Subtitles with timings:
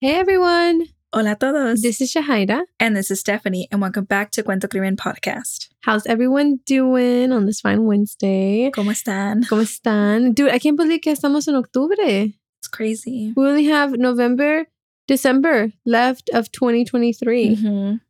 [0.00, 1.80] Hey everyone, Hola a todos.
[1.82, 2.62] this is Shahaira.
[2.78, 5.68] and this is Stephanie, and welcome back to Cuento Crimen Podcast.
[5.82, 8.70] How's everyone doing on this fine Wednesday?
[8.74, 9.44] ¿Cómo están?
[9.48, 10.34] ¿Cómo están?
[10.34, 12.34] Dude, I can't believe que estamos en octubre.
[12.58, 13.32] It's crazy.
[13.36, 14.66] We only have November,
[15.08, 17.56] December left of 2023.
[17.56, 18.00] Mhm.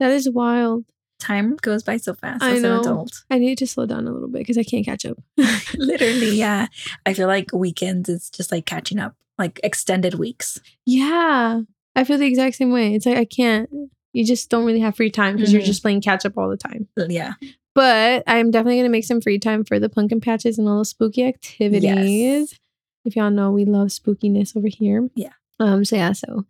[0.00, 0.84] That is wild.
[1.18, 2.74] Time goes by so fast I as know.
[2.74, 3.24] an adult.
[3.30, 5.16] I need to slow down a little bit because I can't catch up.
[5.78, 6.66] Literally, yeah.
[7.06, 10.60] I feel like weekends is just like catching up, like extended weeks.
[10.86, 11.60] yeah,
[11.94, 12.94] I feel the exact same way.
[12.94, 13.68] It's like I can't.
[14.12, 15.66] You just don't really have free time because you're Mhm.
[15.66, 16.88] just playing catch up all the time.
[16.96, 17.34] Yeah.
[17.74, 20.84] But I'm definitely gonna make some free time for the pumpkin patches and all the
[20.86, 22.58] spooky activities.
[23.04, 25.08] If y'all know, we love spookiness over here.
[25.14, 25.32] Yeah.
[25.60, 25.84] Um.
[25.84, 26.12] So yeah.
[26.12, 26.44] So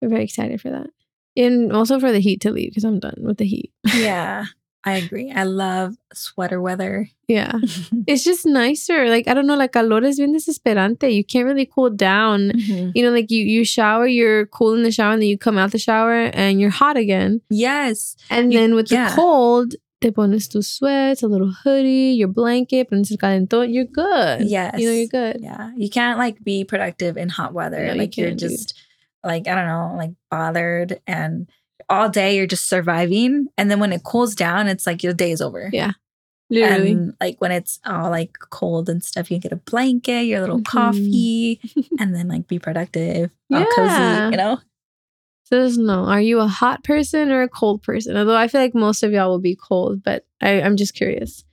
[0.00, 0.88] we're very excited for that,
[1.36, 3.72] and also for the heat to leave because I'm done with the heat.
[3.96, 4.46] Yeah.
[4.84, 5.30] I agree.
[5.32, 7.08] I love sweater weather.
[7.26, 7.52] Yeah.
[8.06, 9.08] It's just nicer.
[9.08, 9.56] Like I don't know.
[9.56, 11.12] Like calor es bien desesperante.
[11.12, 12.52] You can't really cool down.
[12.52, 12.92] Mhm.
[12.94, 15.58] You know, like you you shower, you're cool in the shower, and then you come
[15.58, 17.40] out the shower and you're hot again.
[17.50, 18.16] Yes.
[18.30, 19.10] And You- then with yeah.
[19.10, 23.84] the cold, te pones tus sweats, a little hoodie, your blanket, pones el calentón, you're
[23.84, 24.48] good.
[24.48, 24.78] Yes.
[24.78, 25.42] You know, you're good.
[25.42, 25.72] Yeah.
[25.76, 27.84] You can't like be productive in hot weather.
[27.86, 28.74] No, like you are just
[29.24, 31.48] like, I don't know, like bothered and
[31.88, 33.48] all day you're just surviving.
[33.56, 35.70] And then when it cools down, it's like your day is over.
[35.72, 35.92] Yeah.
[36.50, 36.90] Literally.
[36.92, 40.60] And like when it's all like cold and stuff, you get a blanket, your little
[40.60, 40.64] Mhm.
[40.66, 41.60] coffee,
[41.98, 44.58] and then like be productive, all cozy, you know?
[45.44, 48.16] so just know, are you a hot person or a cold person?
[48.16, 51.44] Although I feel like most of y'all will be cold, but I, I'm just curious.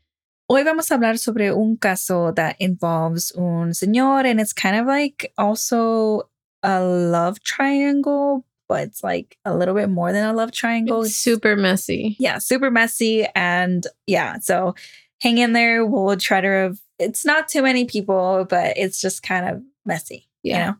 [0.50, 4.86] Hoy vamos a hablar sobre un caso that involves un señor, and it's kind of
[4.86, 6.23] like also
[6.61, 11.03] a love triangle, but it's like a little bit more than a love triangle.
[11.03, 12.16] It's super messy.
[12.19, 13.25] yeah, super messy.
[13.35, 14.75] And yeah, so
[15.22, 15.85] hang in there.
[15.85, 20.57] We'll try to, it's not too many people, but it's just kind of messy, Yeah.
[20.59, 20.77] you know?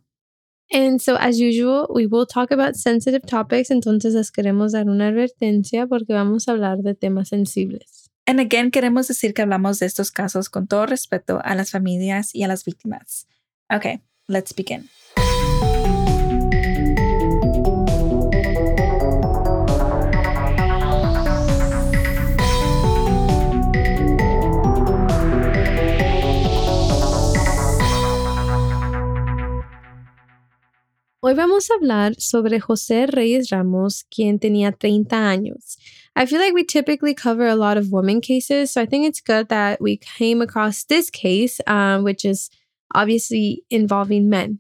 [0.72, 3.70] And so, as usual, we will talk about sensitive topics.
[3.70, 8.10] Entonces, les queremos dar una advertencia porque vamos a hablar de temas sensibles.
[8.26, 12.34] And again, queremos decir que hablamos de estos casos con todo respeto a las familias
[12.34, 13.28] y a las víctimas.
[13.72, 14.90] Okay, let's begin.
[31.28, 35.76] Hoy vamos a hablar sobre José Reyes Ramos, quien tenía 30 años.
[36.16, 39.22] I feel like we typically cover a lot of women cases, so I think it's
[39.22, 42.52] good that we came across this case, um, which is
[42.94, 44.60] obviously involving men.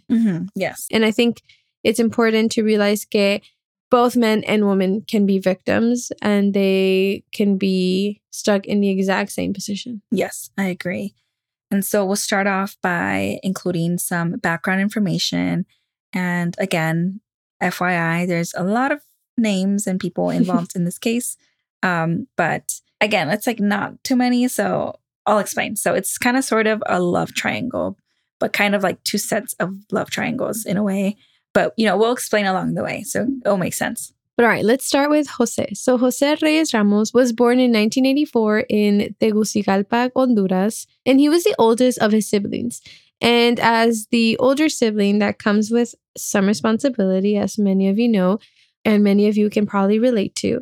[0.55, 0.87] Yes.
[0.91, 1.43] And I think
[1.83, 3.41] it's important to realize that
[3.91, 9.31] both men and women can be victims and they can be stuck in the exact
[9.33, 10.01] same position.
[10.09, 11.13] Yes, I agree.
[11.69, 15.67] And so we'll start off by including some background information.
[16.15, 17.19] And again,
[17.61, 19.01] FYI, there's a lot of
[19.37, 21.37] names and people involved in this case.
[21.83, 24.47] Um, but again, it's like not too many.
[24.47, 25.75] So I'll explain.
[25.75, 27.97] So it's kind of sort of a love triangle,
[28.39, 31.17] but kind of like two sets of love triangles in a way.
[31.53, 33.03] But, you know, we'll explain along the way.
[33.03, 34.13] So it'll make sense.
[34.35, 35.73] But all right, let's start with Jose.
[35.75, 41.55] So Jose Reyes Ramos was born in 1984 in Tegucigalpa, Honduras, and he was the
[41.57, 42.81] oldest of his siblings.
[43.21, 48.39] And as the older sibling, that comes with some responsibility, as many of you know,
[48.83, 50.61] and many of you can probably relate to.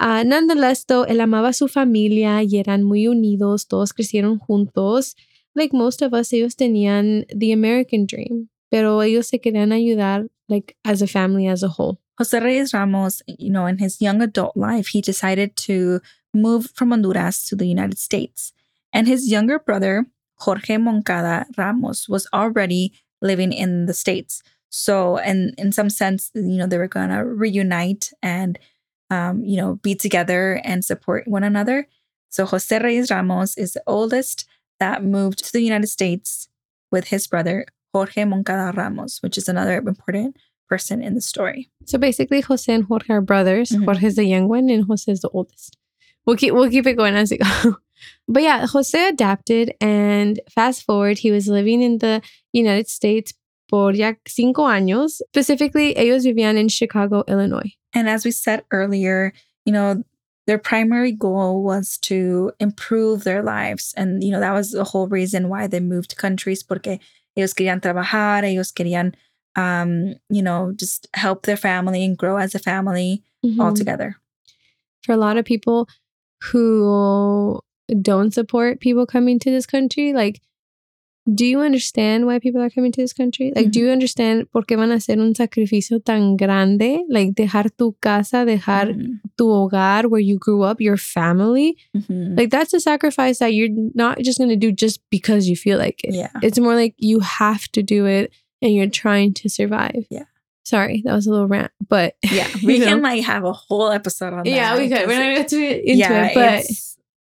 [0.00, 5.14] Uh, nonetheless, though, él amaba su familia y eran muy unidos, todos crecieron juntos.
[5.54, 10.76] Like most of us, ellos tenían the American dream, pero ellos se querían ayudar, like
[10.84, 12.00] as a family as a whole.
[12.18, 16.00] Jose Reyes Ramos, you know, in his young adult life, he decided to
[16.32, 18.52] move from Honduras to the United States.
[18.92, 20.06] And his younger brother,
[20.44, 24.42] Jorge Moncada Ramos, was already living in the States.
[24.70, 28.58] So, and in some sense, you know, they were going to reunite and,
[29.10, 31.86] um, you know, be together and support one another.
[32.28, 34.46] So, Jose Reyes Ramos is the oldest
[34.80, 36.48] that moved to the United States
[36.90, 40.36] with his brother, Jorge Moncada Ramos, which is another important
[40.68, 41.70] person in the story.
[41.84, 43.70] So basically, Jose and Jorge are brothers.
[43.70, 43.84] Mhm.
[43.84, 45.76] Jorge is the young one, and Jose is the oldest.
[46.26, 47.76] We'll keep we'll keep it going as we go.
[48.28, 52.22] But yeah, Jose adapted, and fast forward, he was living in the
[52.52, 53.32] United States
[53.68, 55.20] por ya cinco años.
[55.28, 57.74] Specifically, ellos vivían in Chicago, Illinois.
[57.94, 59.32] And as we said earlier,
[59.64, 60.02] you know,
[60.46, 63.94] their primary goal was to improve their lives.
[63.96, 66.98] And, you know, that was the whole reason why they moved countries, porque
[67.36, 69.14] ellos querían trabajar, ellos querían,
[69.56, 73.22] um, you know, just help their family and grow as a family
[73.58, 73.76] all Mhm.
[73.76, 74.16] together.
[75.02, 75.88] For a lot of people
[76.52, 77.60] who
[78.00, 80.40] don't support people coming to this country, like
[81.32, 83.50] do you understand why people are coming to this country?
[83.56, 87.00] Like, do you understand por qué van a hacer un sacrificio tan grande?
[87.08, 89.20] Like, dejar tu casa, dejar Mhm.
[89.38, 91.78] tu hogar where you grew up, your family.
[91.96, 92.36] Mhm.
[92.38, 95.78] Like, that's a sacrifice that you're not just going to do just because you feel
[95.78, 96.12] like it.
[96.14, 96.28] yeah.
[96.42, 100.04] It's more like you have to do it and you're trying to survive.
[100.10, 100.24] Yeah.
[100.66, 102.48] Sorry, that was a little rant, but Yeah.
[102.62, 103.08] We can know.
[103.08, 104.46] like have a whole episode on that.
[104.50, 105.06] yeah, we could.
[105.06, 106.66] We're not going to get into yeah, it, but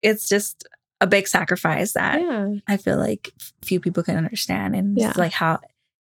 [0.05, 0.67] it's, just
[1.01, 2.47] a big sacrifice that yeah.
[2.67, 4.75] I feel like few people can understand.
[4.75, 5.09] And Yeah.
[5.09, 5.59] it's like how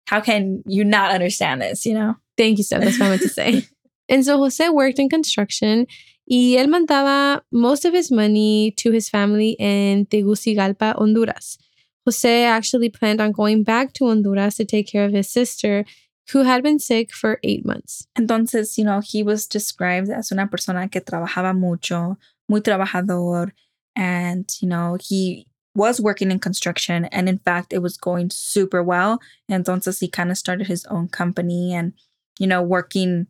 [0.08, 2.16] how can you not understand this, you know?
[2.36, 2.82] Thank you, Steph.
[2.82, 3.68] That's what I meant to say.
[4.10, 5.86] and so Jose worked in construction
[6.28, 11.58] y él mandaba most of his money to his family in Tegucigalpa, Honduras.
[12.06, 15.86] Jose actually planned on going back to Honduras to take care of his sister,
[16.32, 18.08] who had been sick for eight months.
[18.18, 22.18] Entonces, you know, he was described as una persona que trabajaba mucho,
[22.50, 23.52] muy trabajador,
[23.96, 28.84] and you know, he was working in construction and in fact it was going super
[28.84, 29.20] well.
[29.48, 31.94] And entonces he kind of started his own company and
[32.40, 33.28] you know, working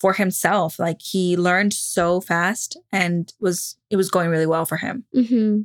[0.00, 0.78] for himself.
[0.78, 5.04] Like he learned so fast and was it was going really well for him.
[5.12, 5.62] hmm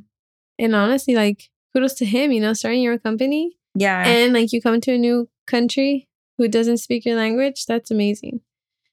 [0.58, 3.56] And honestly, like, kudos to him, you know, starting your own company.
[3.74, 4.06] Yeah.
[4.06, 6.06] and like you come to a new country
[6.36, 8.40] who doesn't speak your language, that's amazing.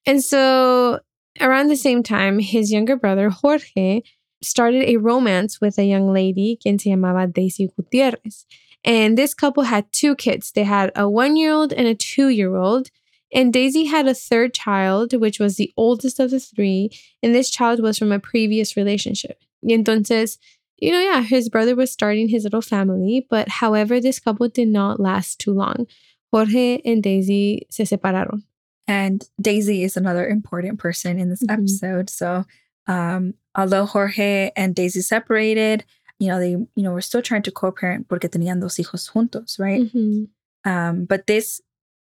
[0.06, 1.00] And so
[1.42, 4.02] around the same time, his younger brother, Jorge,
[4.42, 8.46] started a romance with a young lady, quien se llamaba Daisy Gutierrez.
[8.86, 10.52] And this couple had two kids.
[10.52, 12.90] They had a one year old and a two year old.
[13.34, 16.90] And Daisy had a third child, which was the oldest of the three.
[17.22, 19.40] And this child was from a previous relationship.
[19.62, 20.38] Y entonces,
[20.78, 24.70] you know, yeah, his brother was starting his little family, but however, this couple did
[24.70, 25.86] not last too long.
[26.32, 28.44] Jorge and Daisy se separaron.
[28.88, 31.54] And Daisy is another important person in this Mhm.
[31.54, 32.10] episode.
[32.10, 32.46] So,
[32.88, 35.84] um, although Jorge and Daisy separated,
[36.20, 39.60] you know, they, you know, were still trying to co-parent porque tenían dos hijos juntos,
[39.60, 39.82] right?
[39.94, 40.28] Mhm.
[40.66, 41.62] Um, but this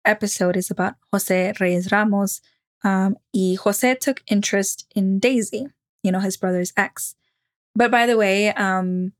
[0.05, 2.41] episode is about Jose Reyes Ramos.
[2.85, 5.67] Um, y Jose took interest in Daisy,
[6.03, 7.15] you know, his brother's ex.
[7.75, 9.13] But by the way, um,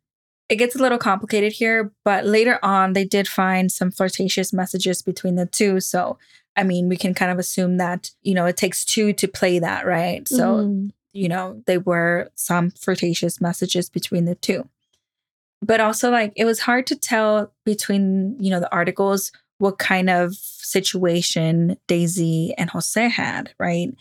[0.49, 5.03] it gets a little complicated here, but later on, they did find some flirtatious messages
[5.03, 5.81] between the two.
[5.81, 6.19] So,
[6.57, 9.59] I mean, we can kind of assume that, you know, it takes two to play
[9.59, 10.27] that, right?
[10.27, 10.91] So, Mhm.
[11.19, 14.69] You know, there were some flirtatious messages between the two.
[15.61, 20.09] But also, like, it was hard to tell between, you know, the articles what kind
[20.09, 23.93] of situation Daisy and Jose had, right?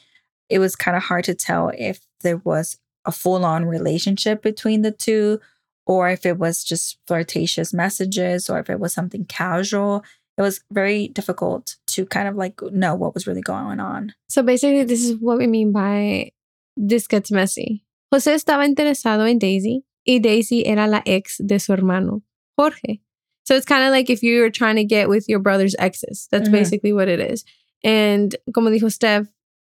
[0.49, 4.83] It was kind of hard to tell if there was a full on relationship between
[4.83, 5.39] the two
[5.87, 10.03] or if it was just flirtatious messages or if it was something casual.
[10.37, 14.13] It was very difficult to kind of like know what was really going on.
[14.29, 16.31] So basically, this is what we mean by
[16.77, 17.83] this gets messy.
[18.11, 22.23] Jose estaba interesado en Daisy y Daisy era la ex de su hermano,
[22.57, 23.01] Jorge.
[23.43, 26.27] So it's kind of like if you were trying to get with your brother's exes.
[26.31, 27.45] That's basically what it is.
[27.83, 29.27] And como dijo Steph,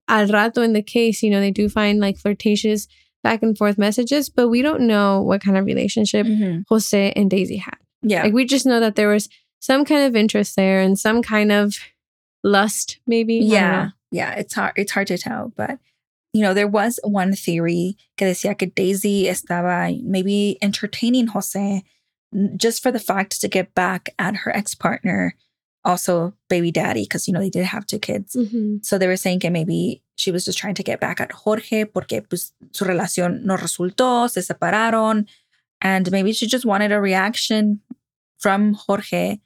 [0.08, 2.88] al rato in the case, you know, they do find like flirtatious
[3.22, 6.26] back and forth messages, but we don't know what kind of relationship
[6.68, 7.76] Jose and Daisy had.
[8.02, 8.22] Yeah.
[8.22, 9.28] Like we just know that there was
[9.60, 11.76] some kind of interest there and some kind of
[12.42, 13.36] lust, maybe.
[13.36, 15.78] Yeah yeah it's hard it's hard to tell but
[16.36, 21.82] you know there was one theory que decía que daisy estaba maybe entertaining jose
[22.56, 25.34] just for the fact to get back at her ex-partner
[25.84, 28.84] also baby daddy because you know they did have two kids Mhm.
[28.84, 31.84] so they were saying que maybe she was just trying to get back at jorge
[31.84, 35.26] porque pues su relación no resultó se separaron
[35.80, 37.80] and maybe she just wanted a reaction
[38.38, 39.38] from jorge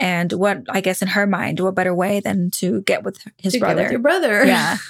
[0.00, 3.52] and what i guess in her mind what better way than to get with his
[3.54, 4.44] To get brother with your brother.
[4.44, 4.76] yeah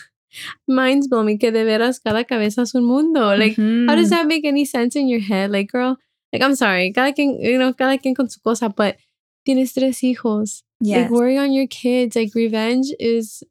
[0.66, 3.35] Mind's blowing que de veras cada cabeza es un mundo.
[3.37, 5.50] Like, how does that make any sense in your head?
[5.50, 5.97] Like, girl,
[6.32, 8.97] like, I'm sorry, cada quien, you know, cada quien con su cosa, but
[9.47, 10.62] tienes tres hijos.
[10.80, 11.02] yes.
[11.02, 12.14] Like, worry on your kids.
[12.16, 13.42] Like, revenge is.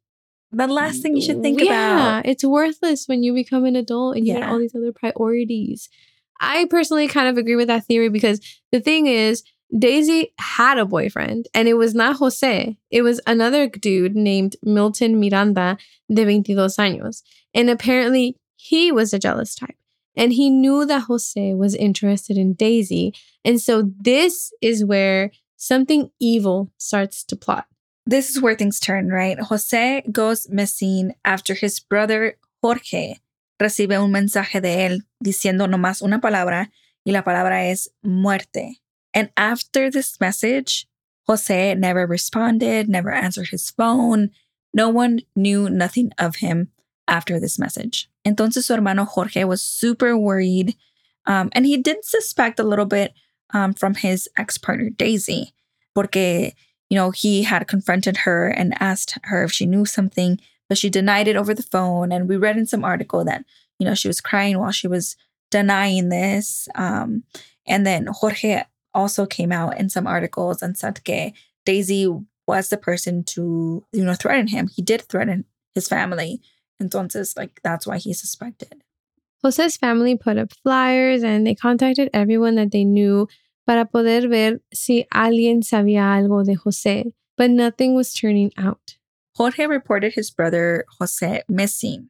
[0.51, 3.75] the last thing you should think yeah, about Yeah, it's worthless when you become an
[3.75, 4.49] adult and you Yeah.
[4.49, 5.89] all these other priorities.
[6.39, 8.39] I personally kind of agree with that theory because
[8.71, 9.43] the thing is,
[9.75, 12.77] Daisy had a boyfriend and it was not Jose.
[12.89, 15.77] It was another dude named Milton Miranda
[16.09, 17.21] de 22 años.
[17.53, 19.75] And apparently he was a jealous type.
[20.15, 23.13] And he knew that Jose was interested in Daisy.
[23.45, 27.67] And so this is where something evil starts to plot.
[28.07, 33.19] this is where things turn right jose goes missing after his brother jorge
[33.59, 36.71] recibe un mensaje de él diciendo nomás una palabra
[37.05, 38.77] y la palabra es muerte
[39.13, 40.87] and after this message
[41.27, 44.29] jose never responded never answered his phone
[44.73, 46.69] no one knew nothing of him
[47.07, 50.75] after this message entonces su hermano jorge was super worried
[51.25, 53.13] um, and he did suspect a little bit
[53.53, 55.53] um, from his ex-partner daisy
[55.97, 56.53] porque,
[56.91, 60.91] you know, he had confronted her and asked her if she knew something, but she
[60.91, 62.11] denied it over the phone.
[62.11, 63.43] And we read in some article that,
[63.79, 65.15] you know, she was crying while she was
[65.49, 66.67] denying this.
[66.75, 67.23] Um,
[67.65, 68.61] and then Jorge
[68.97, 71.31] also came out in some articles and said que
[71.65, 72.09] Daisy
[72.47, 74.67] was the person to, you know, threaten him.
[74.75, 76.41] He did threaten his family.
[76.79, 78.83] and Entonces, like, that's why he's suspected.
[79.43, 83.27] Jose's family put up flyers and they contacted everyone that they knew
[83.67, 88.97] para poder ver si alguien sabía algo de Jose, but nothing was turning out.
[89.35, 92.09] Jorge reported his brother Jose missing.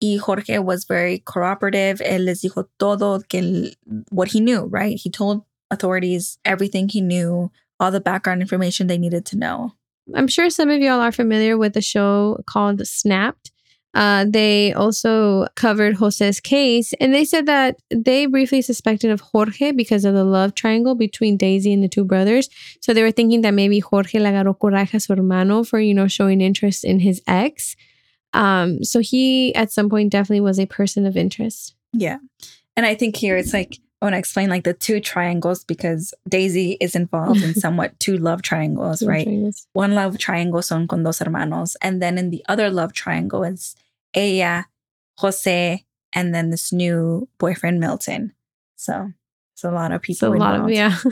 [0.00, 2.00] Y Jorge was very cooperative.
[2.00, 3.72] Él les dijo todo que
[4.10, 4.98] what he knew, right?
[4.98, 9.74] He told authorities everything he knew, all the background information they needed to know.
[10.14, 13.52] I'm sure some of y'all are familiar with the show called Snapped.
[13.92, 19.72] Uh, they also covered Jose's case, and they said that they briefly suspected of Jorge
[19.72, 22.48] because of the love triangle between Daisy and the two brothers.
[22.80, 25.92] So they were thinking that maybe Jorge le agarró coraje a su hermano for, you
[25.92, 27.74] know, showing interest in his ex.
[28.32, 31.74] Um, so he, at some point, definitely was a person of interest.
[31.92, 32.18] Yeah.
[32.76, 36.14] And I think here it's like, I want to explain like the two triangles because
[36.28, 39.24] Daisy is involved in somewhat two love triangles, right?
[39.24, 39.66] Triangles.
[39.74, 41.76] One love triangle son con dos hermanos.
[41.82, 43.76] And then in the other love triangle is
[44.14, 44.66] ella,
[45.18, 48.32] Jose, and then this new boyfriend, Milton.
[48.76, 49.12] So
[49.54, 50.28] it's a lot of people.
[50.28, 50.96] So a lot of, yeah.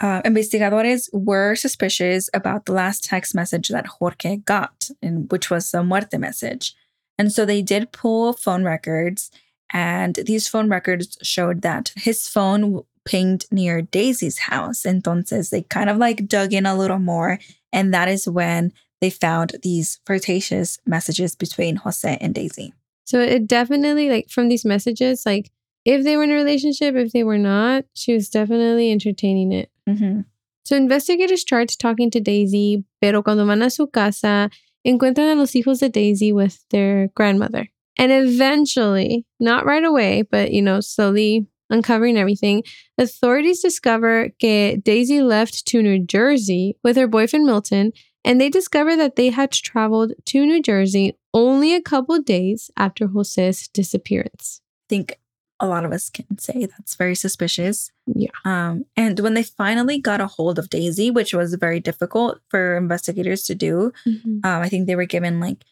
[0.00, 5.72] Uh, investigadores were suspicious about the last text message that Jorge got, and which was
[5.72, 6.76] the muerte message.
[7.18, 9.32] And so they did pull phone records,
[9.72, 14.82] and these phone records showed that his phone pinged near Daisy's house.
[14.82, 17.38] Entonces they kind of like dug in a little more,
[17.72, 22.74] and that is when they found these flirtatious messages between Jose and Daisy.
[23.04, 25.50] So it definitely, like, from these messages, like,
[25.84, 29.70] if they were in a relationship, if they were not, she was definitely entertaining it.
[29.88, 30.22] Mm-hmm.
[30.64, 34.50] So investigators tried talking to Daisy, pero cuando van a su casa,
[34.86, 37.70] encuentran a los hijos de Daisy with their grandmother.
[37.98, 42.62] And eventually, not right away, but you know, slowly uncovering everything,
[42.96, 47.92] authorities discover that Daisy left to New Jersey with her boyfriend Milton,
[48.24, 53.06] and they discover that they had traveled to New Jersey only a couple days after
[53.06, 54.60] Jose's disappearance.
[54.86, 55.18] I think
[55.60, 57.90] a lot of us can say that's very suspicious.
[58.06, 58.30] Yeah.
[58.44, 62.76] Um, and when they finally got a hold of Daisy, which was very difficult for
[62.76, 65.64] investigators to do, um, I think they were given like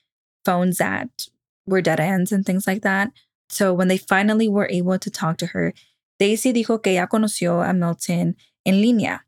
[0.45, 1.29] phones that
[1.67, 3.11] were dead ends and things like that.
[3.49, 5.73] So when they finally were able to talk to her,
[6.19, 9.21] Daisy dijo que ya conoció a Milton en línea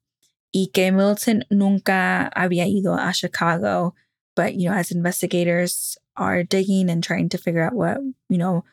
[0.54, 3.94] y que Milton nunca había ido a Chicago.
[4.34, 8.64] But, you know, as investigators are digging and trying to figure out what, you know,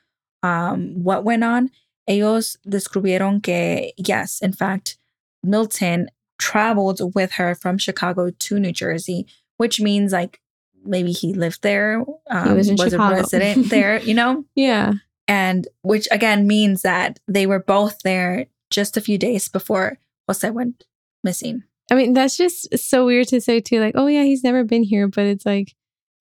[0.43, 1.72] um, what went on,
[2.07, 4.98] ellos descubrieron que, yes, in fact,
[5.43, 9.25] Milton traveled with her from Chicago to New Jersey,
[9.57, 10.39] which means like
[10.86, 13.15] maybe he lived there, um, was in a Chicago.
[13.15, 14.46] resident there, you know?
[14.56, 14.94] Yeah.
[15.27, 20.50] And which again means that they were both there just a few days before Jose
[20.51, 20.84] went
[21.24, 21.63] missing.
[21.92, 23.80] I mean, that's just so weird to say too.
[23.80, 25.74] Like, oh yeah, he's never been here, but it's like,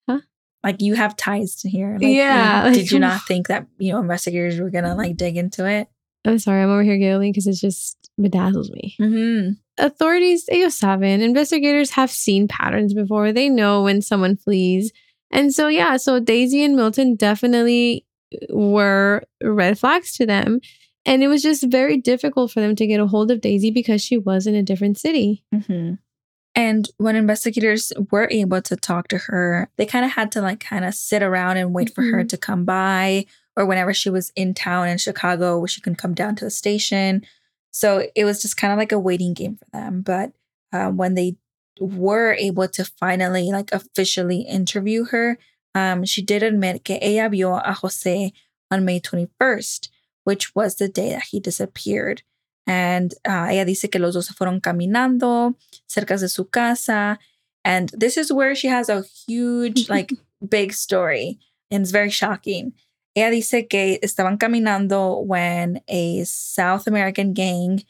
[0.08, 0.20] huh?
[0.62, 1.94] Like you have ties to here.
[2.00, 5.36] Like, Yeah, Did like- you not think that, you know, investigators were gonna like dig
[5.36, 5.88] into it?
[6.24, 8.94] I'm sorry, I'm over here giggling because it just bedazzles me.
[9.00, 9.52] Mm-hmm.
[9.78, 11.20] Authorities, ellos saben.
[11.20, 13.32] Investigators have seen patterns before.
[13.32, 14.92] They know when someone flees.
[15.30, 18.06] And so, yeah, so Daisy and Milton definitely
[18.50, 20.60] were red flags to them.
[21.06, 24.00] And it was just very difficult for them to get a hold of Daisy because
[24.02, 25.44] she was in a different city.
[25.54, 25.94] Mm-hmm.
[26.54, 30.60] And when investigators were able to talk to her, they kind of had to like
[30.60, 32.28] kind of sit around and wait for her Mhm.
[32.28, 33.26] to come by,
[33.56, 36.50] or whenever she was in town in Chicago, where she can come down to the
[36.50, 37.24] station.
[37.70, 40.02] So it was just kind of like a waiting game for them.
[40.02, 40.32] But
[40.72, 41.36] uh, when they
[41.80, 45.38] were able to finally like officially interview her,
[45.74, 48.32] um, she did admit que ella vio a Jose
[48.70, 49.88] on May 21st,
[50.24, 52.22] which was the day that he disappeared.
[52.66, 55.54] And uh, ella dice que los dos se fueron caminando
[55.88, 57.18] cerca de su casa.
[57.64, 60.12] And this is where she has a huge, like,
[60.48, 61.38] big story.
[61.70, 62.72] And it's very shocking.
[63.16, 67.82] Ella dice que estaban caminando when a South American gang,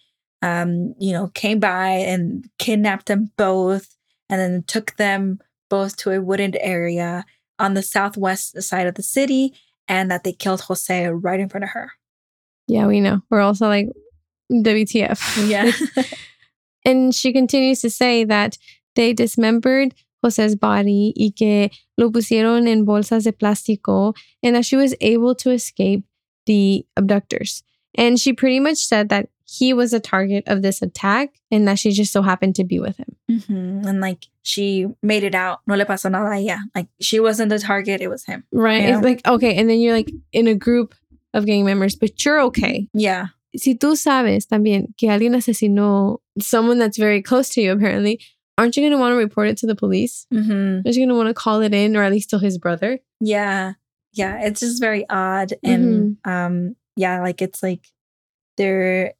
[0.43, 3.97] um, you know, came by and kidnapped them both
[4.28, 5.40] and then took them
[5.71, 7.25] both to a wooded area
[7.59, 9.54] on the southwest side of the city
[9.88, 11.93] and that they killed Jose right in front of her.
[12.66, 13.21] Yeah, we know.
[13.31, 13.88] We're also like,
[14.52, 15.49] WTF.
[16.85, 18.59] And she continues to say that
[18.95, 24.76] they dismembered Jose's body y que lo pusieron en bolsas de plástico and that she
[24.76, 26.04] was able to escape
[26.47, 27.62] the abductors.
[27.97, 31.78] And she pretty much said that he was the target of this attack and that
[31.78, 33.14] she just so happened to be with him.
[33.31, 33.87] Mhm.
[33.87, 35.61] And like she made it out.
[35.66, 36.59] No le pasó nada a ella.
[36.75, 38.45] Like she wasn't the target, it was him.
[38.52, 38.83] Right.
[38.83, 38.97] Yeah.
[38.97, 39.54] It's like, okay.
[39.57, 40.95] And then you're like in a group
[41.35, 42.88] of gang members, but you're okay.
[42.95, 43.26] Yeah.
[43.57, 48.19] Si tú sabes también que alguien asesinó someone that's very close to you, apparently,
[48.58, 50.26] aren't you going to want to report it to the police?
[50.32, 50.87] Mm-hmm.
[50.87, 52.99] Aren't you going to want to call it in or at least tell his brother?
[53.20, 53.75] Yeah.
[54.12, 54.40] Yeah.
[54.44, 55.54] It's just very odd.
[55.62, 57.87] And um, yeah, like it's like
[58.56, 59.14] they're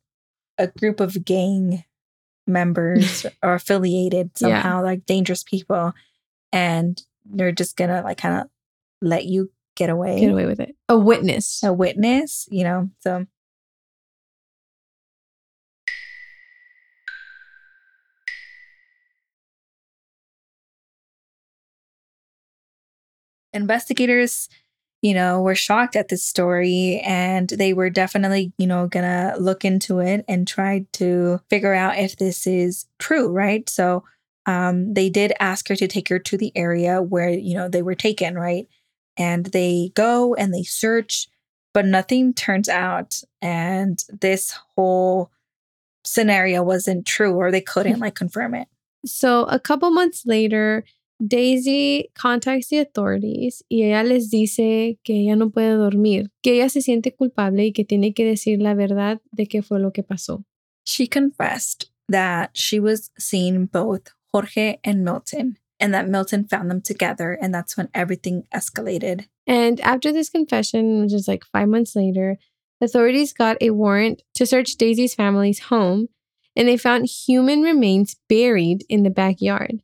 [0.59, 1.85] a group of gang
[2.47, 4.62] members or affiliated Yeah.
[4.62, 5.93] somehow, like dangerous people.
[6.53, 8.49] And they're just gonna like kind of
[9.03, 10.21] let you get away.
[10.21, 10.76] Get away with it.
[10.88, 11.62] A witness.
[11.64, 12.91] A witness, you know.
[13.00, 13.26] So
[23.55, 24.49] investigators
[25.03, 29.65] you know were shocked at this story and they were definitely you know gonna look
[29.65, 33.69] into it and try to figure out if this is true right?
[33.69, 34.05] So
[34.47, 37.83] um they did ask her to take her to the area where you know they
[37.83, 38.67] were taken right?
[39.17, 41.29] And they go and they search
[41.73, 45.31] but nothing turns out and this whole
[46.05, 48.69] scenario wasn't true or they couldn't like confirm it.
[49.05, 50.85] So a couple months later,
[51.26, 56.69] Daisy contacts the authorities y ella les dice que ella no puede dormir, que ella
[56.69, 60.02] se siente culpable y que tiene que decir la verdad de qué fue lo que
[60.02, 60.45] pasó.
[60.85, 66.83] She confessed that she was seeing both Jorge and Milton, and that Milton found them
[66.83, 69.26] together, and that's when everything escalated.
[69.47, 72.37] And after this confession, which is like five months later,
[72.83, 76.09] authorities got a warrant to search Daisy's family's home
[76.57, 79.81] and they found human remains buried in the backyard.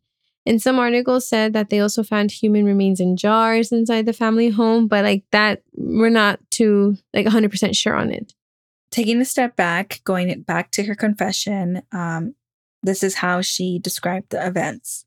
[0.47, 4.49] And some articles said that they also found human remains in jars inside the family
[4.49, 8.32] home, but like that, we're not too like 100% sure on it.
[8.90, 12.35] Taking a step back, going back to her confession, um,
[12.82, 15.04] this is how she described the events.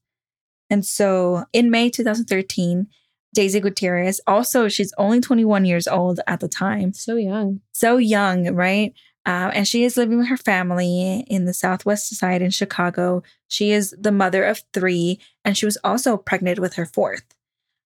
[0.70, 2.88] And so in May 2013,
[3.34, 6.94] Daisy Gutierrez, also, she's only 21 years old at the time.
[6.94, 7.62] So young.
[7.72, 8.94] so young, right?
[9.26, 13.24] Uh, and she is living with her family in the Southwest side in Chicago.
[13.48, 17.24] She is the mother of three, and she was also pregnant with her fourth.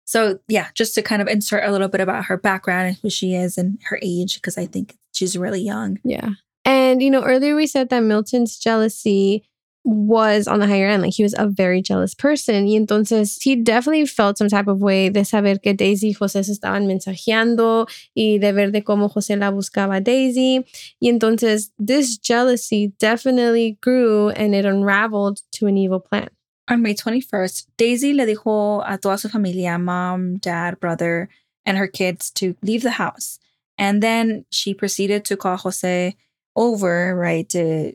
[0.05, 3.09] So, yeah, just to kind of insert a little bit about her background and who
[3.09, 5.99] she is and her age, because I think she's really young.
[6.03, 6.29] Yeah.
[6.65, 9.43] And, you know, earlier we said that Milton's jealousy
[9.87, 11.01] was on the higher end.
[11.01, 12.65] Like he was a very jealous person.
[12.65, 16.43] Y entonces he definitely felt some type of way de saber que Daisy y José
[16.43, 20.65] se estaban mensajeando y de ver de cómo José la buscaba a Daisy.
[20.99, 26.27] Y entonces this jealousy definitely grew and it unraveled to an evil plan.
[26.69, 31.29] On May 21st, Daisy le dijo a toda su familia, mom, dad, brother,
[31.65, 33.39] and her kids to leave the house.
[33.77, 36.13] And then she proceeded to call Jose
[36.57, 37.93] over, right, to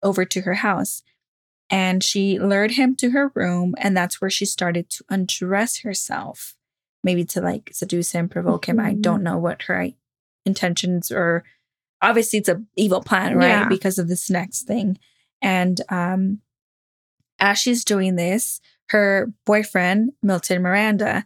[0.00, 1.02] over to her house.
[1.70, 6.54] And she lured him to her room, and that's where she started to undress herself,
[7.02, 8.78] maybe to like seduce him, provoke him.
[8.78, 9.02] I Mhm.
[9.02, 9.88] don't know what her
[10.44, 11.42] intentions or
[12.02, 13.48] obviously it's a evil plan, right?
[13.48, 13.68] Yeah.
[13.68, 14.98] Because of this next thing.
[15.40, 16.40] And um
[17.40, 21.24] as she's doing this, her boyfriend, Milton Miranda,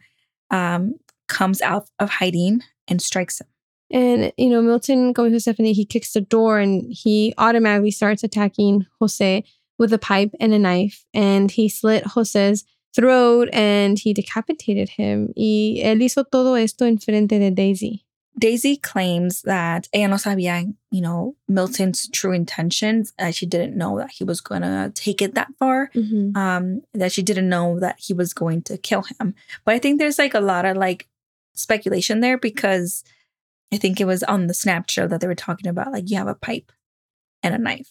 [0.51, 0.94] um,
[1.27, 3.46] comes out of hiding and strikes him.
[3.90, 8.22] And, you know, Milton, going to Stephanie, he kicks the door and he automatically starts
[8.24, 9.44] attacking Jose
[9.79, 11.05] with a pipe and a knife.
[11.14, 12.64] And he slit Jose's
[12.95, 15.33] throat and he decapitated him.
[15.37, 18.05] Y él hizo todo esto en frente de Daisy.
[18.38, 23.12] Daisy claims that ella no sabía, you know, Milton's true intentions.
[23.19, 25.91] Uh, she didn't know that he was going to take it that far.
[26.37, 29.35] Um, that she didn't know that he was going to kill him.
[29.64, 31.09] But I think there's like a lot of like
[31.55, 33.03] speculation there because
[33.73, 36.29] I think it was on the Snapchat that they were talking about like you have
[36.29, 36.71] a pipe
[37.43, 37.91] and a knife.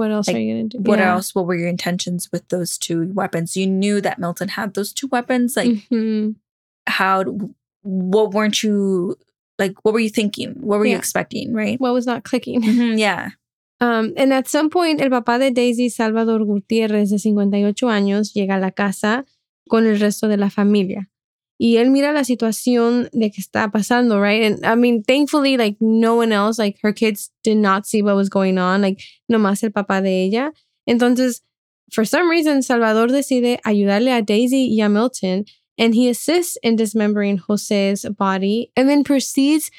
[0.00, 0.82] What else Like, are you going to do?
[0.90, 1.12] What Yeah.
[1.12, 1.34] else?
[1.34, 3.54] What were your intentions with those two weapons?
[3.54, 5.56] You knew that Milton had those two weapons.
[5.56, 6.36] Like, Mhm.
[6.86, 7.24] how?
[7.82, 9.16] What weren't you
[9.58, 9.74] like?
[9.84, 10.54] What were you thinking?
[10.60, 11.52] What were you expecting?
[11.52, 11.78] Right?
[11.78, 12.62] What was not clicking?
[12.62, 13.30] Mhm, yeah.
[13.82, 18.54] Um, and at some point, el papá de Daisy, Salvador Gutiérrez, de 58 años, llega
[18.56, 19.24] a la casa
[19.68, 21.09] con el resto de la familia.
[21.60, 24.44] Y él mira la situación de que está pasando, right?
[24.44, 28.16] And I mean, thankfully, like no one else, like her kids did not see what
[28.16, 30.52] was going on, like nomás el papá de ella.
[30.88, 31.42] Entonces,
[31.92, 35.44] for some reason, Salvador decide ayudarle a Daisy y a Milton,
[35.76, 39.70] and he assists in dismembering Jose's body and then proceeds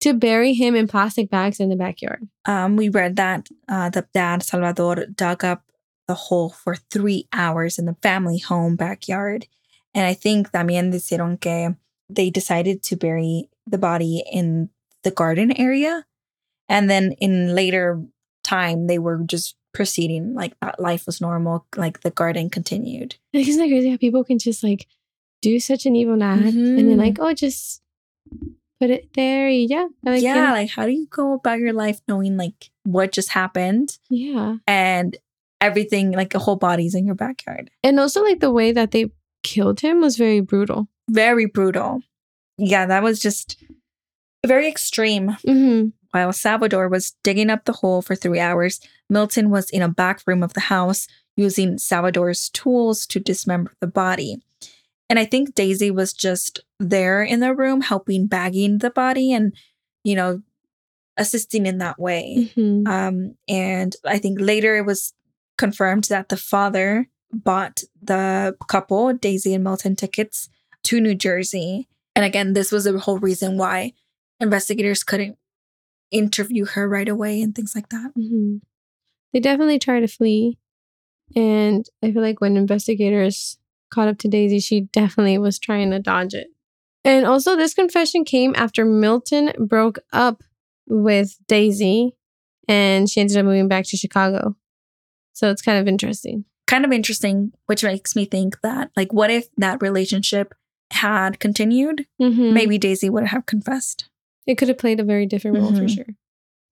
[0.00, 2.28] to bury him in plastic bags in the backyard.
[2.46, 5.62] Um, we read that uh, the dad Salvador dug up
[6.08, 9.46] the hole for three hours in the family home backyard,
[9.94, 11.76] and I think también dijeron que
[12.08, 14.70] they decided to bury the body in
[15.04, 16.04] the garden area,
[16.68, 18.00] and then in later
[18.44, 23.46] time they were just proceeding like that life was normal like the garden continued Like,
[23.46, 24.86] isn't that crazy how people can just like
[25.42, 26.96] do such an evil act and then Mhm.
[26.96, 27.82] like, oh, just
[28.80, 29.48] put it there.
[29.48, 29.88] y ya.
[30.02, 30.52] Like, yeah yeah.
[30.52, 34.56] like how do you go about your life knowing like what just happened Yeah.
[34.66, 35.16] and
[35.60, 39.10] everything like a whole body's in your backyard And also, like, the way that they
[39.42, 40.88] killed him was very brutal.
[41.10, 42.00] very brutal
[42.58, 43.62] yeah that was just
[44.46, 49.68] very extreme hmm While Salvador was digging up the hole for three hours, Milton was
[49.70, 54.38] in a back room of the house using Salvador's tools to dismember the body.
[55.10, 59.52] And I think Daisy was just there in the room helping bagging the body and,
[60.02, 60.40] you know,
[61.18, 62.50] assisting in that way.
[62.54, 65.12] hmm Um, and I think later it was
[65.58, 70.48] confirmed that the father bought the couple, Daisy and Milton, tickets
[70.84, 71.88] to New Jersey.
[72.16, 73.92] And again, this was the whole reason why
[74.40, 75.36] investigators couldn't
[76.10, 78.12] interview her right away and things like that.
[78.16, 78.56] hmm
[79.32, 80.58] They definitely tried to flee.
[81.36, 83.58] And I feel like when investigators
[83.90, 86.48] caught up to Daisy, she definitely was trying to dodge it.
[87.04, 90.42] And also, this confession came after Milton broke up
[90.86, 92.14] with Daisy
[92.66, 94.56] and she ended up moving back to Chicago.
[95.32, 96.44] So it's kind of interesting.
[96.68, 100.54] Kind of interesting, which makes me think that, like, what if that relationship
[100.92, 102.06] had continued?
[102.20, 102.52] Mhm.
[102.52, 104.08] Maybe Daisy would have confessed.
[104.46, 105.94] it could have played a very different role for Mhm.
[105.94, 106.06] sure.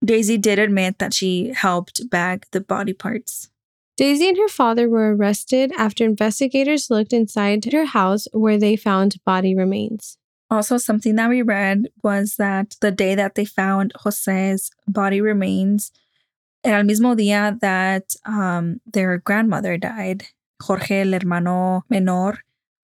[0.02, 3.50] Daisy did admit that she helped bag the body parts.
[3.98, 9.22] Daisy and her father were arrested after investigators looked inside her house where they found
[9.26, 10.16] body remains.
[10.50, 15.92] Also, something that we read was that the day that they found Jose's body remains,
[16.66, 20.24] era el mismo día that um, their grandmother died.
[20.60, 22.38] Jorge, el hermano menor,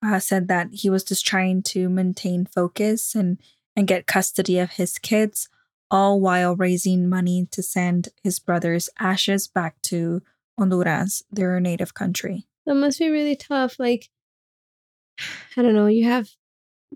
[0.05, 3.39] uh, said that he was just trying to maintain focus and,
[3.75, 5.49] and get custody of his kids,
[5.91, 10.21] all while raising money to send his brother's ashes back to
[10.57, 12.45] Honduras, their native country.
[12.65, 13.77] That must be really tough.
[13.79, 14.09] Like,
[15.57, 16.29] I don't know, you have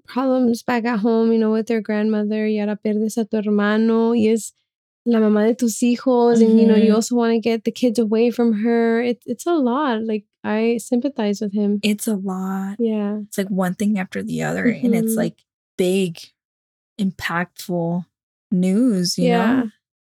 [0.06, 4.12] problems back at home, you know, with your grandmother, y ahora pierdes a tu hermano,
[4.12, 4.54] y es
[5.08, 7.98] la mamá de tus hijos, and you know, you also want to get the kids
[7.98, 9.02] away from her.
[9.02, 10.04] It, it's a lot.
[10.04, 11.80] Like, I sympathize with him.
[11.82, 12.76] It's a lot.
[12.80, 13.20] Yeah.
[13.26, 15.18] it's like one thing after the other and it's Mhm.
[15.18, 15.44] like
[15.78, 16.20] big
[17.00, 18.06] impactful
[18.52, 19.56] news you yeah.
[19.56, 19.70] know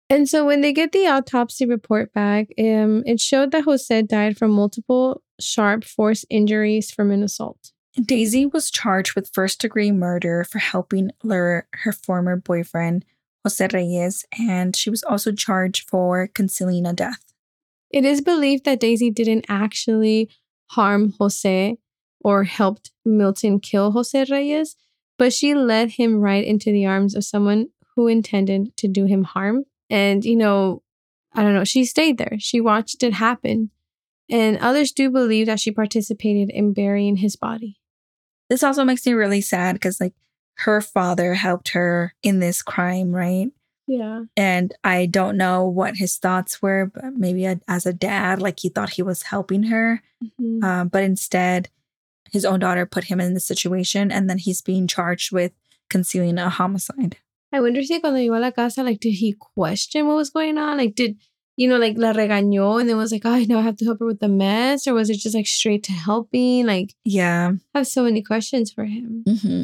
[0.09, 4.37] And so when they get the autopsy report back, um, it showed that Jose died
[4.37, 7.71] from multiple sharp force injuries from an assault.
[7.99, 13.03] daisy was charged with first degree murder for helping lure her former boyfriend
[13.45, 17.23] jose reyes and she was also charged for concealing a death
[17.91, 20.29] It is believed that Daisy didn't actually
[20.71, 21.77] harm Jose
[22.19, 24.75] or helped Milton kill Jose Reyes,
[25.17, 29.23] but she led him right into the arms of someone who intended to do him
[29.23, 29.63] harm.
[29.89, 30.81] And, you know,
[31.33, 32.37] I don't know, she stayed there.
[32.39, 33.69] She watched it happen.
[34.29, 37.77] And others do believe that she participated in burying his body.
[38.49, 40.15] this also makes me really sad because like
[40.59, 43.51] her father helped her in this crime right
[43.87, 44.23] Yeah.
[44.37, 48.59] and i don't know what his thoughts were but maybe a- as a dad like
[48.61, 50.01] he thought he was helping her
[50.41, 50.63] Mhm.
[50.63, 51.69] Um, but instead,
[52.31, 55.51] his own daughter put him in the situation, and then he's being charged with
[55.89, 57.17] concealing a homicide.
[57.53, 60.57] I wonder si cuando llegó a la casa, like, did he question what was going
[60.57, 60.77] on?
[60.77, 61.17] Like, did,
[61.57, 63.99] you know, like, la regañó and then was like, oh, now I have to help
[63.99, 64.87] her with the mess?
[64.87, 66.65] Or was it just like straight to helping?
[66.65, 67.51] Like, Yeah.
[67.75, 69.23] I have so many questions for him.
[69.27, 69.63] Mm-hmm.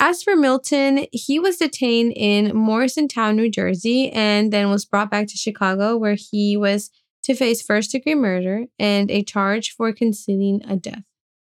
[0.00, 5.26] As for Milton, he was detained in Morrisontown, New Jersey, and then was brought back
[5.26, 6.90] to Chicago, where he was
[7.24, 11.02] to face first degree murder and a charge for concealing a death.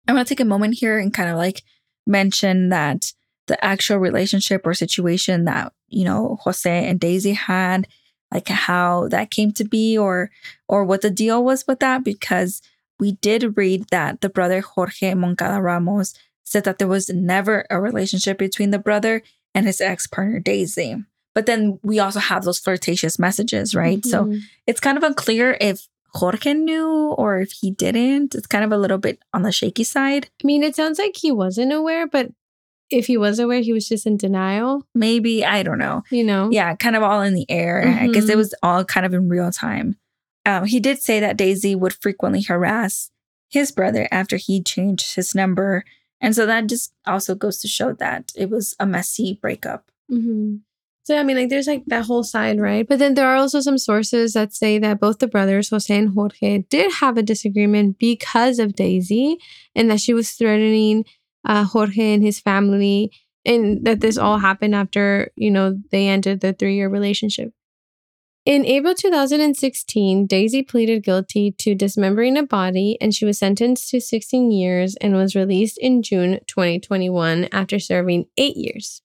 [0.07, 1.63] I want to take a moment here and kind of like
[2.07, 3.13] mention that
[3.49, 7.89] the actual relationship or situation that, you know, Jose and Daisy had,
[8.33, 10.31] like how that came to be or
[10.69, 12.63] or what the deal was with that because
[13.01, 16.15] we did read that the brother Jorge Moncada Ramos
[16.51, 19.23] said that there was never a relationship between the brother
[19.55, 20.97] and his ex-partner Daisy.
[21.35, 24.05] But then we also have those flirtatious messages, right?
[24.05, 24.41] So Mhm.
[24.67, 28.35] it's kind of unclear if Jorge knew or if he didn't.
[28.35, 30.29] It's kind of a little bit on the shaky side.
[30.43, 32.33] I mean, it sounds like he wasn't aware, but
[32.91, 36.03] if he was aware, he was just in denial, Maybe, I don't know.
[36.11, 36.49] you know?
[36.51, 37.87] Yeah, kind of all in the air.
[37.87, 38.37] I guess it Mhm.
[38.39, 39.97] was all kind of in real time.
[40.47, 43.11] Um, he did say that Daisy would frequently harass
[43.51, 45.85] his brother after he changed his number.
[46.21, 49.91] And so that just also goes to show that it was a messy breakup.
[50.09, 50.57] hmm
[51.05, 52.87] So, I mean, like, there's like that whole side, right?
[52.87, 56.13] But then there are also some sources that say that both the brothers, Jose and
[56.13, 59.39] Jorge, did have a disagreement because of Daisy
[59.75, 61.05] and that she was threatening
[61.47, 63.11] uh, Jorge and his family,
[63.47, 67.53] and that this all happened after, you know, they ended the three year relationship.
[68.49, 74.01] In April 2016, Daisy pleaded guilty to dismembering a body and she was sentenced to
[74.01, 79.03] 16 years and was released in June 2021 after serving eight years.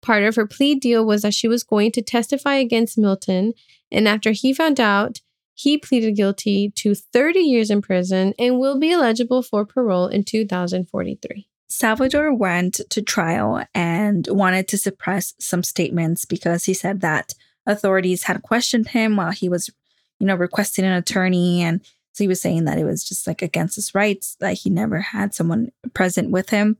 [0.00, 3.52] Part of her plea deal was that she was going to testify against Milton,
[3.92, 5.20] and after he found out,
[5.52, 10.24] he pleaded guilty to 30 years in prison and will be eligible for parole in
[10.24, 11.46] 2043.
[11.68, 17.34] Salvador went to trial and wanted to suppress some statements because he said that
[17.68, 19.70] authorities had questioned him while he was,
[20.18, 21.62] you know, requesting an attorney.
[21.62, 21.80] And
[22.12, 25.00] so he was saying that it was just like against his rights, that he never
[25.00, 26.76] had someone present with him.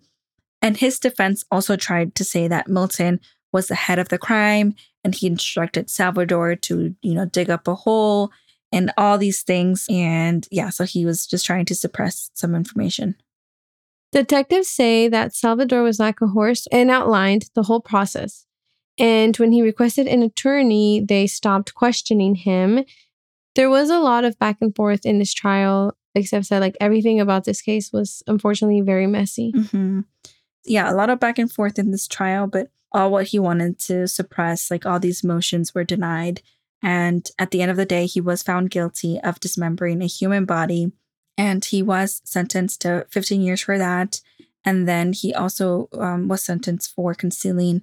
[0.61, 3.20] And his defense also tried to say that Milton
[3.53, 4.74] was the head of the crime
[5.05, 8.33] and he instructed Salvador to, you know, dig up a hole
[8.72, 9.87] and all these things.
[9.88, 13.14] And yeah, so he was just trying to suppress some information.
[14.11, 18.46] Detectives say that Salvador was like a horse and outlined the whole process.
[18.98, 22.84] And when he requested an attorney, they stopped questioning him.
[23.54, 27.20] There was a lot of back and forth in this trial, except that like everything
[27.20, 29.52] about this case was unfortunately very messy.
[29.52, 30.00] Mm-hmm.
[30.64, 33.78] Yeah, a lot of back and forth in this trial, but all what he wanted
[33.80, 36.42] to suppress, like all these motions were denied.
[36.82, 40.44] And at the end of the day, he was found guilty of dismembering a human
[40.44, 40.92] body
[41.38, 44.20] and he was sentenced to 15 years for that.
[44.64, 47.82] And then he also um, was sentenced for concealing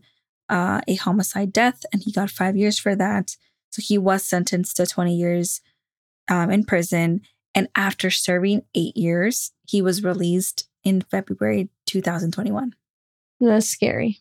[0.50, 3.36] uh, a homicide death, and he got five years for that.
[3.72, 5.62] So he was sentenced to 20 years
[6.30, 7.22] um, in prison.
[7.54, 12.74] And after serving eight years, he was released in February 2021.
[13.40, 14.20] That's scary.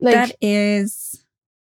[0.00, 1.22] Like, that is.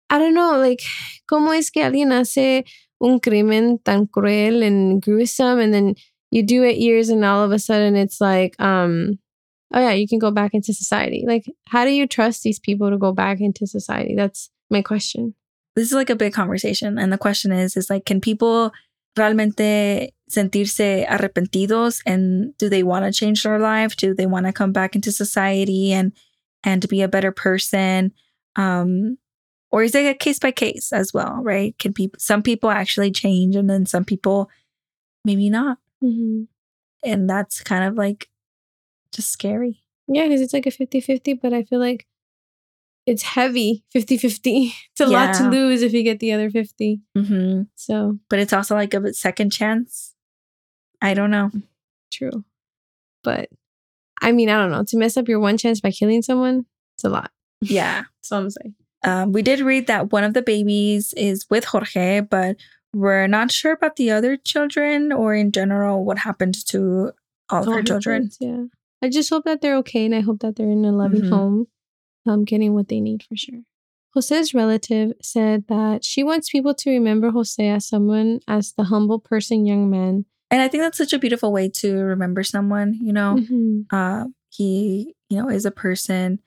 [0.09, 0.81] I don't know, like,
[1.29, 2.65] ¿cómo es que alguien hace
[3.01, 5.95] un crimen tan cruel and gruesome and then
[6.29, 9.17] you do it years and all of a sudden it's like um
[9.73, 11.23] oh yeah you can go back into society.
[11.27, 14.15] Like how do you trust these people to go back into society?
[14.15, 15.35] That's my question.
[15.75, 18.71] This is like a big conversation and the question is is like can people
[19.17, 23.95] realmente sentirse arrepentidos and do they want to change their life?
[23.95, 26.13] Do they want to come back into society and
[26.63, 28.11] and be a better person?
[28.55, 29.17] Um
[29.71, 31.77] or is it a case by case as well right?
[31.77, 34.49] Can people some people actually change and then some people
[35.25, 35.77] maybe not.
[36.03, 36.43] Mm-hmm.
[37.03, 38.27] And that's kind of like
[39.11, 39.83] just scary.
[40.07, 42.05] Yeah, because it's like a 50 50, but I feel like
[43.05, 44.73] it's heavy 50 50.
[44.91, 45.09] It's a yeah.
[45.09, 47.01] lot to lose if you get the other 50.
[47.17, 47.63] Mm-hmm.
[47.75, 50.15] So, but it's also like a second chance.
[51.01, 51.51] I don't know.
[52.11, 52.43] True.
[53.23, 53.49] But
[54.21, 54.83] I mean, I don't know.
[54.83, 57.31] To mess up your one chance by killing someone, it's a lot.
[57.61, 58.03] Yeah.
[58.21, 58.75] so I'm saying.
[59.03, 62.57] Um, we did read that one of the babies is with Jorge, but
[62.93, 67.11] we're not sure about the other children or in general what happened to
[67.49, 68.23] all of her children.
[68.23, 68.63] Kids, yeah.
[69.01, 71.33] I just hope that they're okay and I hope that they're in a loving mm-hmm.
[71.33, 71.67] home,
[72.25, 73.61] um, getting what they need for sure.
[74.13, 79.19] Jose's relative said that she wants people to remember Jose as someone, as the humble
[79.19, 80.25] person, young man.
[80.49, 83.37] And I think that's such a beautiful way to remember someone, you know?
[83.39, 83.95] Mm-hmm.
[83.95, 86.39] Uh, he, you know, is a person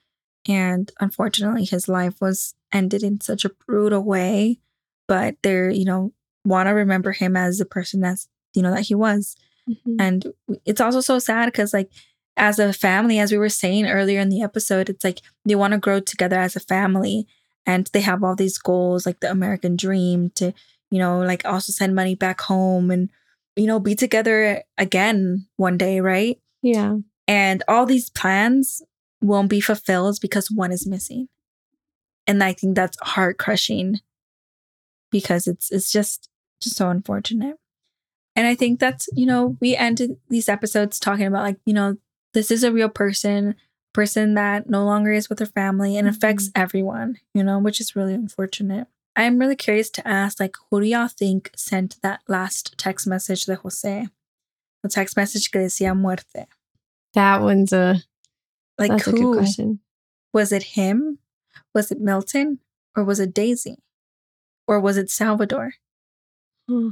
[0.47, 4.59] and unfortunately his life was ended in such a brutal way.
[5.09, 6.13] But there, you know,
[6.45, 9.37] want to remember him as the person that's you know that he was
[9.69, 9.97] mm-hmm.
[9.99, 10.27] and
[10.65, 11.91] it's also so sad because like
[12.37, 15.73] as a family as we were saying earlier in the episode it's like they want
[15.73, 17.27] to grow together as a family
[17.67, 20.53] and they have all these goals like the american dream to
[20.91, 23.11] you know like also send money back home and
[23.57, 26.39] you know be together again one day right?
[26.63, 26.97] Yeah.
[27.27, 28.83] And all these plans
[29.21, 31.29] won't be fulfilled because one is missing.
[32.27, 34.01] And i think that's heart crushing
[35.11, 36.29] because it's it's just
[36.61, 37.57] just so unfortunate.
[38.37, 41.97] And I think that's, you know, we ended these episodes talking about like, you know,
[42.35, 43.55] this is a real person,
[43.93, 46.63] person that no longer is with her family and affects mm-hmm.
[46.63, 48.87] everyone, you know, which is really unfortunate.
[49.17, 53.45] I'm really curious to ask, like, who do y'all think sent that last text message
[53.45, 54.09] to Jose?
[54.83, 56.47] The text message que decía muerte.
[57.15, 58.03] That one's a
[58.77, 59.11] like that's who?
[59.11, 59.81] a good question.
[60.33, 61.19] Was it him?
[61.73, 62.59] Was it Milton?
[62.97, 63.79] Or was it Daisy?
[64.67, 65.75] Or was it Salvador?
[66.69, 66.91] Hmm.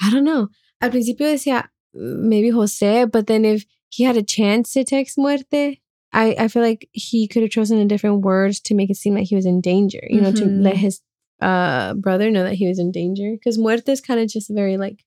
[0.00, 0.48] I don't know.
[0.80, 5.80] Al principio decía maybe Jose, but then if he had a chance to text muerte,
[6.12, 9.14] I, I feel like he could have chosen a different word to make it seem
[9.14, 10.44] like he was in danger, you know, mm-hmm.
[10.44, 11.00] to let his
[11.40, 13.32] uh brother know that he was in danger.
[13.32, 15.04] Because muerte is kind of just very like,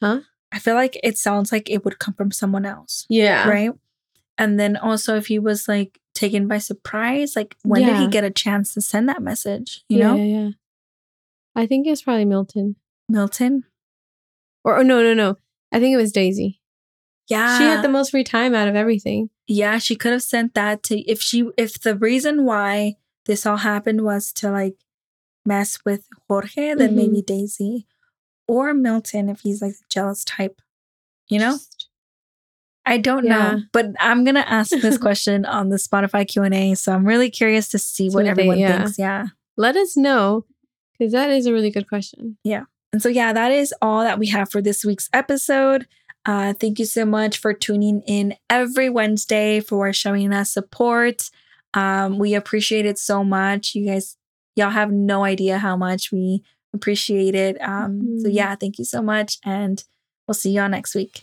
[0.00, 0.20] huh?
[0.52, 3.06] I feel like it sounds like it would come from someone else.
[3.08, 3.48] Yeah.
[3.48, 3.72] Right.
[4.38, 7.88] And then also if he was like taken by surprise, like when yeah.
[7.88, 9.84] did he get a chance to send that message?
[9.88, 10.16] You yeah, know?
[10.16, 10.50] Yeah, yeah.
[11.54, 12.76] I think it's probably Milton.
[13.08, 13.64] Milton?
[14.64, 15.36] Or, or no, no, no.
[15.72, 16.60] I think it was Daisy.
[17.28, 17.58] Yeah.
[17.58, 19.30] She had the most free time out of everything.
[19.48, 22.94] Yeah, she could have sent that to if she if the reason why
[23.26, 24.76] this all happened was to like
[25.44, 26.96] mess with Jorge than Mhm.
[26.96, 27.86] maybe Daisy
[28.48, 30.60] or Milton if he's like the jealous type.
[31.28, 31.52] You know?
[31.52, 31.88] Just-
[32.88, 33.50] I don't Yeah.
[33.52, 36.74] know, but I'm gonna ask this question on the Spotify Q and A.
[36.76, 38.78] So I'm really curious to see what what they- everyone yeah.
[38.84, 38.98] thinks.
[38.98, 39.26] Yeah,
[39.56, 40.44] Let us know
[40.92, 42.38] because that is a really good question.
[42.92, 45.86] And so yeah, that is all that we have for this week's episode.
[46.24, 51.30] Uh, thank you so much for tuning in every Wednesday for showing us support.
[51.74, 53.74] Um, we appreciate it so much.
[53.74, 54.16] You guys,
[54.56, 56.42] y'all have no idea how much we
[56.74, 57.60] appreciate it.
[57.62, 58.34] Um, So Mhm.
[58.34, 59.84] yeah, thank you so much, and
[60.26, 61.22] we'll see y'all next week.